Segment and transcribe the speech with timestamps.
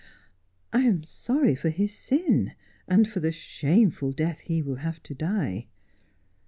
[0.73, 2.53] 'I am sorry for his sin
[2.87, 5.67] and for the shameful death he will have to die